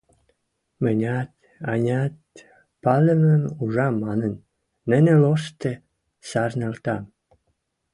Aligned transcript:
Мӹнят, 0.83 1.31
ӓнят, 1.73 2.13
пӓлӹмӹм 2.83 3.43
ужам 3.63 3.95
манын, 4.05 4.33
нӹнӹ 4.89 5.13
лошты 5.23 5.71
сӓрнӹлтӓм. 6.29 7.03